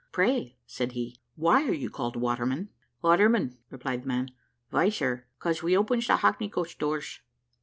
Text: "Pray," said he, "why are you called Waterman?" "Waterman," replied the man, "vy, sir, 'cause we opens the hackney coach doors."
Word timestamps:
"Pray," 0.11 0.55
said 0.65 0.93
he, 0.93 1.21
"why 1.35 1.63
are 1.63 1.71
you 1.75 1.87
called 1.87 2.15
Waterman?" 2.15 2.69
"Waterman," 3.03 3.59
replied 3.69 4.01
the 4.01 4.07
man, 4.07 4.29
"vy, 4.71 4.89
sir, 4.89 5.25
'cause 5.37 5.61
we 5.61 5.77
opens 5.77 6.07
the 6.07 6.15
hackney 6.15 6.49
coach 6.49 6.79
doors." 6.79 7.19